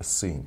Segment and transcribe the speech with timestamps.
[0.00, 0.44] الصين.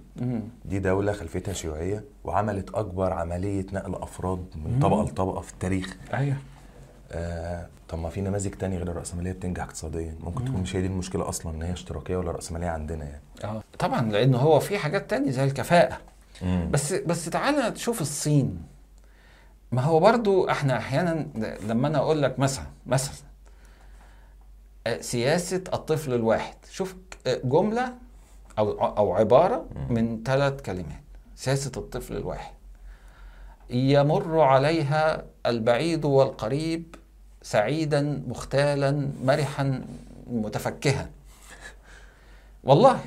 [0.66, 5.98] دي دولة خلفيتها شيوعية وعملت أكبر عملية نقل أفراد من طبقة لطبقة في التاريخ.
[6.14, 6.38] أيوه
[7.12, 10.88] آه طب ما في نماذج تانية غير الرأسمالية بتنجح اقتصاديا؟ ممكن تكون مش هي دي
[10.88, 13.22] المشكلة أصلا إن هي اشتراكية ولا رأسمالية عندنا يعني.
[13.44, 13.64] آه.
[13.80, 15.98] طبعا لأن هو في حاجات تانية زي الكفاءة.
[16.42, 16.70] مم.
[16.72, 18.64] بس بس تعالى تشوف الصين.
[19.72, 21.28] ما هو برضو إحنا أحيانا
[21.68, 23.16] لما أنا أقول لك مثلا مثلا
[24.88, 26.56] آه، سياسة الطفل الواحد.
[26.70, 26.96] شوف
[27.28, 27.94] آه، جملة
[28.70, 31.02] أو أو عبارة من ثلاث كلمات.
[31.36, 32.54] سياسة الطفل الواحد.
[33.70, 36.96] يمر عليها البعيد والقريب
[37.42, 39.86] سعيدا مختالا مرحا
[40.28, 41.10] متفكها.
[42.64, 43.00] والله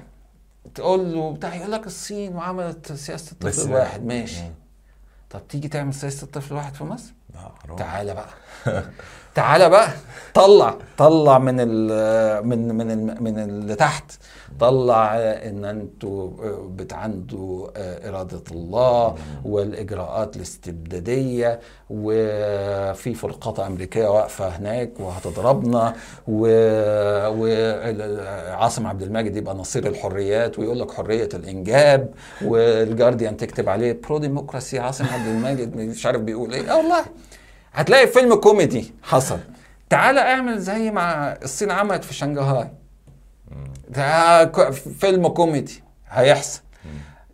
[0.74, 4.04] تقول له بتاع يقول لك الصين وعملت سياسة الطفل الواحد.
[4.04, 4.42] ماشي.
[5.30, 7.12] طب تيجي تعمل سياسة الطفل الواحد في مصر؟
[7.76, 8.28] تعالى بقى.
[9.34, 9.88] تعالى بقى.
[10.34, 10.74] طلع.
[10.98, 14.12] طلع من ال من من ال من اللي تحت.
[14.60, 16.30] طلع ان أنتوا
[16.68, 17.68] بتعندوا
[18.08, 25.94] إرادة الله والإجراءات الاستبدادية وفي فرقاطه أمريكية واقفة هناك وهتضربنا
[27.34, 32.14] وعاصم عبد الماجد يبقى نصير الحريات ويقول لك حرية الإنجاب
[32.44, 36.72] وال Guardian تكتب عليه pro-democracy عاصم عبد الماجد مش عارف بيقول إيه.
[36.72, 37.04] آه والله.
[37.74, 39.38] هتلاقي فيلم كوميدي حصل.
[39.90, 42.68] تعالى اعمل زي ما الصين عملت في شنغهاي.
[43.88, 44.46] ده
[45.00, 46.60] فيلم كوميدي هيحصل.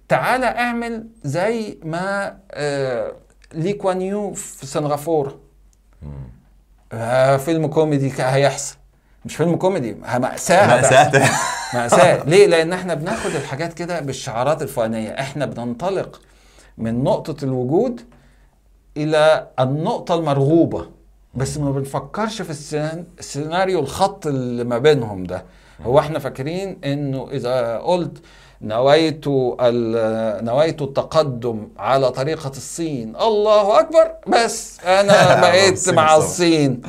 [0.08, 3.12] تعالى اعمل زي ما آه،
[3.52, 5.38] لي كوان يو في سنغافورة.
[6.92, 8.76] آه، فيلم كوميدي هيحصل.
[9.24, 10.66] مش فيلم كوميدي مأساة.
[10.66, 11.30] مأساة.
[11.74, 12.24] مأساة.
[12.24, 15.10] ليه؟ لأن إحنا بناخد الحاجات كده بالشعارات الفلانية.
[15.10, 16.20] إحنا بننطلق
[16.78, 18.00] من نقطة الوجود
[19.04, 20.86] إلى النقطة المرغوبة.
[21.34, 25.44] بس ما بنفكرش في السين- السيناريو الخط اللي ما بينهم ده.
[25.82, 28.18] هو إحنا فاكرين إنه إذا قلت
[28.62, 29.24] نويت
[30.42, 34.10] نويت التقدم على طريقة الصين الله أكبر!
[34.26, 36.16] بس أنا بقيت مع.
[36.16, 36.82] الصين.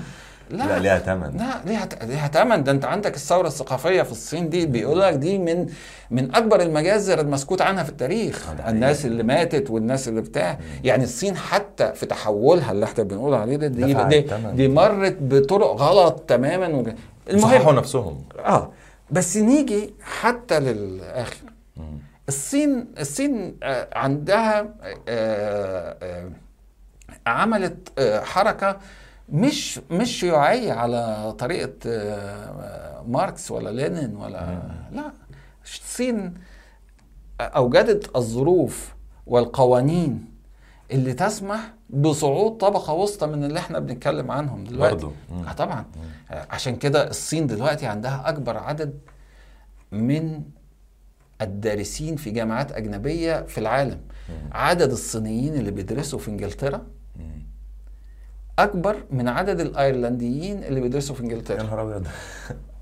[0.51, 0.79] لا.
[0.79, 1.37] ليها تمن.
[1.37, 5.37] لا ليها ليها ثمن ده انت عندك الثورة الثقافية في الصين دي بيقول لك دي
[5.37, 5.65] من
[6.11, 8.49] من أكبر المجازر المسكوت عنها في التاريخ.
[8.49, 10.59] آه، الناس اللي ماتت والناس اللي بتاع.
[10.83, 14.55] يعني الصين حتى في تحولها اللي إحنا بنقول عليه ده دي دي, ثمن.
[14.55, 16.89] دي مرت بطرق غلط تماما وج...
[17.37, 18.23] صححوا المهم نفسهم.
[18.39, 18.71] آه.
[19.11, 21.35] بس نيجي حتى للاخر
[22.27, 24.67] الصين الصين آه، عندها
[25.07, 26.29] آه،
[27.27, 28.77] عملت حركة
[29.31, 34.61] مش مش شيوعيه على طريقة آه، ماركس ولا لينين ولا
[34.91, 35.11] لا.
[35.63, 36.33] الصين
[37.41, 38.95] أوجدت الظروف
[39.27, 40.31] والقوانين
[40.91, 44.93] اللي تسمح بصعود طبقة وسطى من اللي إحنا بنتكلم عنهم دلوقتي.
[44.95, 45.11] برضو.
[45.47, 45.85] آه طبعا.
[46.31, 48.99] آه، عشان كده الصين دلوقتي عندها أكبر عدد
[49.91, 50.41] من
[51.41, 54.01] الدارسين في جامعات أجنبية في العالم.
[54.51, 56.81] عدد الصينيين اللي بيدرسوا في إنجلترا
[58.59, 62.07] أكبر من عدد الأيرلنديين اللي بيدرسوا في يا انجلترا نهار أبيض.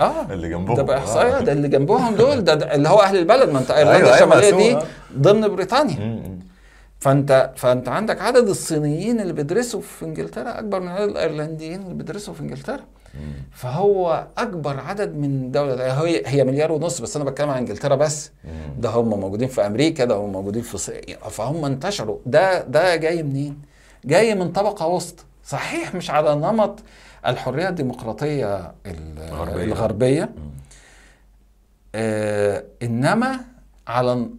[0.02, 0.26] آه.
[0.34, 0.76] اللي جنبهم.
[0.76, 0.86] ده آه.
[0.86, 3.50] باحصائيه ده اللي جنبهم دول ده, ده اللي هو أهل البلد.
[3.50, 4.84] ما أنت إيرلندا أيوة، أيوة، الشمالية دي آه.
[5.18, 6.24] ضمن بريطانيا.
[7.00, 12.34] فانت فأنت عندك عدد الصينيين اللي بيدرسوا في إنجلترا أكبر من عدد الأيرلنديين اللي بيدرسوا
[12.34, 12.80] في إنجلترا.
[13.52, 16.02] فهو أكبر عدد من دولة.
[16.04, 18.32] هي هي مليار ونص بس أنا بتكلم عن إنجلترا بس.
[18.80, 20.78] ده هم موجودين في أمريكا ده هم موجودين في
[21.30, 22.18] فهم انتشروا.
[22.26, 23.58] ده ده جاي منين؟
[24.06, 25.26] جاي من طبقة وسط.
[25.54, 26.80] صحيح مش على نمط
[27.28, 29.64] الحرية الديمقراطية ال- الغربية.
[29.64, 30.30] الغربية.
[31.96, 33.40] آه إنما
[33.88, 34.30] على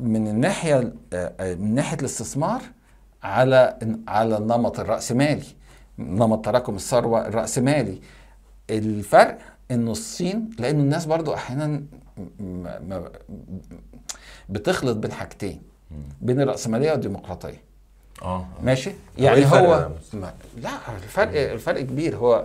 [0.00, 2.62] من الناحية آه، آه، من ناحية الاستثمار
[3.22, 5.44] على على النمط الرأسمالي
[5.98, 8.00] نمط تراكم الثروة الرأسمالي.
[8.70, 9.38] الفرق
[9.70, 11.34] إنه الصين لأنه الناس برضو
[12.40, 13.08] م-
[14.48, 15.62] بتخلط بين حاجتين
[16.20, 17.62] بين الرأسمالية والديمقراطية.
[18.22, 18.46] آه.
[18.62, 20.70] ماشي؟ إيه يعني هو؟ ما لا
[21.02, 22.16] الفرق الفرق كبير.
[22.16, 22.44] هو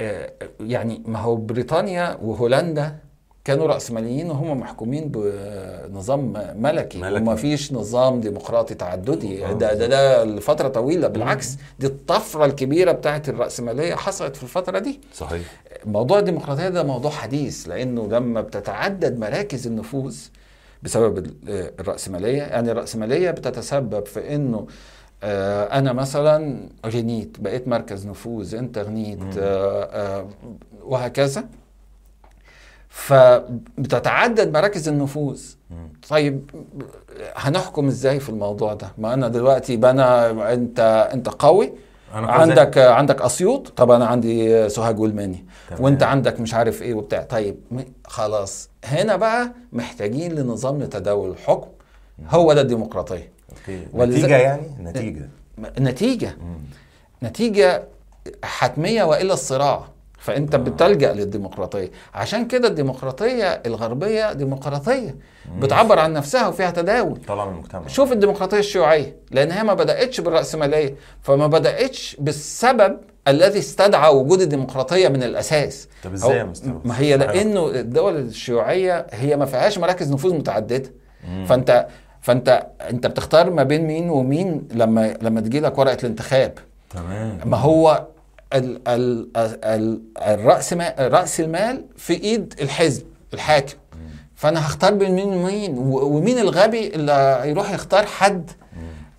[0.00, 2.96] آه، يعني ما هو بريطانيا وهولندا
[3.44, 7.22] كانوا رأسماليين وهم محكومين بنظام ملكي, ملكي.
[7.22, 9.46] وما فيش نظام ديمقراطي تعددي.
[9.46, 11.08] آه، ده ده ده لفترة طويلة.
[11.08, 15.00] بالعكس دي الطفرة الكبيرة بتاعت الرأسمالية حصلت في الفترة دي.
[15.14, 15.42] صحيح.
[15.86, 20.16] موضوع الديمقراطية ده موضوع حديث لأنه لما بتتعدد مراكز النفوذ
[20.82, 22.42] بسبب آه، الرأسمالية.
[22.42, 24.66] يعني الرأسمالية بتتسبب في أنه
[25.22, 30.28] آه، أنا مثلا غنيت بقيت مركز نفوذ أنت غنيت آه،
[30.82, 31.44] وهكذا.
[32.88, 35.42] فبتتعدد مراكز النفوذ.
[36.08, 36.50] طيب
[37.36, 41.72] هنحكم إزاي في الموضوع ده؟ ما أنا دلوقتي أنا أنت أنت قوي.
[42.12, 45.46] عندك عندك أسيوط؟ طب أنا عندي سوهاج والماني.
[45.80, 47.22] وأنت عندك مش عارف إيه وبتاع.
[47.22, 47.56] طيب
[48.06, 48.68] خلاص.
[48.84, 51.68] هنا بقى محتاجين لنظام لتداول الحكم.
[52.30, 53.32] هو ده الديمقراطية.
[53.94, 55.28] نتيجة يعني؟ نتيجة.
[55.78, 56.36] نتيجة.
[57.22, 57.84] نتيجة
[58.44, 59.84] حتمية والا الصراع.
[60.18, 61.90] فأنت بتلجأ للديمقراطية.
[62.14, 65.16] عشان كده الديمقراطية الغربية ديمقراطية
[65.58, 67.20] بتعبر عن نفسها وفيها تداول.
[67.28, 67.86] طالعه من المجتمع.
[67.86, 72.96] شوف الديمقراطية الشيوعية لأن هي ما بدأتش بالرأسمالية فما بدأتش بالسبب
[73.28, 75.88] الذي استدعى وجود الديمقراطية من الأساس.
[76.04, 76.52] طب إزاي يا
[76.84, 77.16] ما هي.
[77.16, 80.92] لأنه الدول الشيوعية هي ما فيهاش مراكز نفوذ متعددة.
[81.46, 81.86] فأنت
[82.20, 86.58] فأنت أنت بتختار ما بين مين ومين لما لما تجي لك ورقة الانتخاب.
[86.90, 87.38] تمام.
[87.44, 88.06] ما هو
[88.52, 89.28] ال ال
[89.64, 93.02] ال الرأس ما رأس المال في إيد الحزب
[93.34, 93.74] الحاكم.
[94.34, 97.12] فأنا هختار بين مين ومين ومين الغبي اللي
[97.42, 98.50] هيروح يختار حد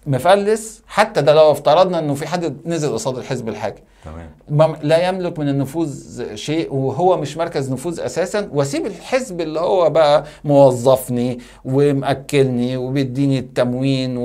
[0.07, 0.81] مفلس.
[0.87, 3.81] حتى ده لو افترضنا إنه في حد نزل قصاد الحزب الحاكم.
[4.05, 4.29] تمام.
[4.49, 8.49] ما- لا يملك من النفوذ شيء وهو مش مركز نفوذ أساسا.
[8.53, 14.17] واسيب الحزب اللي هو بقى موظفني ومأكلني وبيديني التموين